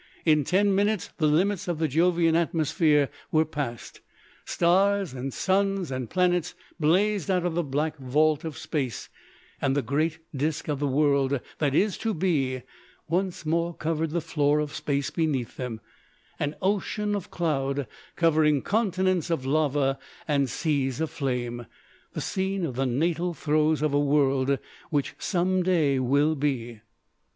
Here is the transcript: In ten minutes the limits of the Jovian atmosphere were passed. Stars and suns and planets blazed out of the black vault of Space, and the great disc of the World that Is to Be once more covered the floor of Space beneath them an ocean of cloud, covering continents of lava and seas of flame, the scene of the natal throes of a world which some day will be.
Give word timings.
In 0.25 0.43
ten 0.43 0.73
minutes 0.73 1.11
the 1.19 1.27
limits 1.27 1.67
of 1.67 1.77
the 1.77 1.87
Jovian 1.87 2.35
atmosphere 2.35 3.07
were 3.31 3.45
passed. 3.45 4.01
Stars 4.45 5.13
and 5.13 5.31
suns 5.31 5.91
and 5.91 6.09
planets 6.09 6.55
blazed 6.79 7.29
out 7.29 7.45
of 7.45 7.53
the 7.53 7.61
black 7.63 7.99
vault 7.99 8.43
of 8.43 8.57
Space, 8.57 9.09
and 9.61 9.77
the 9.77 9.83
great 9.83 10.17
disc 10.35 10.67
of 10.67 10.79
the 10.79 10.87
World 10.87 11.39
that 11.59 11.75
Is 11.75 11.99
to 11.99 12.15
Be 12.15 12.63
once 13.07 13.45
more 13.45 13.75
covered 13.75 14.09
the 14.09 14.21
floor 14.21 14.57
of 14.59 14.73
Space 14.73 15.11
beneath 15.11 15.57
them 15.57 15.79
an 16.39 16.55
ocean 16.63 17.13
of 17.15 17.29
cloud, 17.29 17.85
covering 18.15 18.63
continents 18.63 19.29
of 19.29 19.45
lava 19.45 19.99
and 20.27 20.49
seas 20.49 20.99
of 20.99 21.11
flame, 21.11 21.67
the 22.13 22.21
scene 22.21 22.65
of 22.65 22.75
the 22.75 22.87
natal 22.87 23.35
throes 23.35 23.83
of 23.83 23.93
a 23.93 23.99
world 23.99 24.57
which 24.89 25.13
some 25.19 25.61
day 25.61 25.99
will 25.99 26.33
be. 26.33 26.81